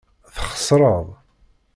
Txeṣṛeḍ. 0.35 1.07